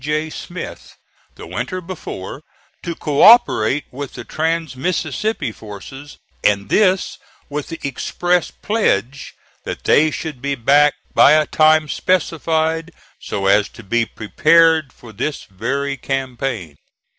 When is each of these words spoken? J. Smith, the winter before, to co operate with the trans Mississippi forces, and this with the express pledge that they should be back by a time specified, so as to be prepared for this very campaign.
J. 0.03 0.31
Smith, 0.31 0.97
the 1.35 1.45
winter 1.45 1.79
before, 1.79 2.41
to 2.81 2.95
co 2.95 3.21
operate 3.21 3.83
with 3.91 4.13
the 4.15 4.23
trans 4.23 4.75
Mississippi 4.75 5.51
forces, 5.51 6.17
and 6.43 6.69
this 6.69 7.19
with 7.49 7.67
the 7.67 7.79
express 7.83 8.49
pledge 8.49 9.35
that 9.63 9.83
they 9.83 10.09
should 10.09 10.41
be 10.41 10.55
back 10.55 10.95
by 11.13 11.33
a 11.33 11.45
time 11.45 11.87
specified, 11.87 12.91
so 13.19 13.45
as 13.45 13.69
to 13.69 13.83
be 13.83 14.07
prepared 14.07 14.91
for 14.91 15.13
this 15.13 15.43
very 15.43 15.97
campaign. 15.97 16.77